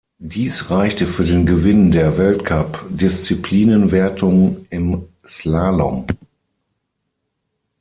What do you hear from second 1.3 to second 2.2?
Gewinn der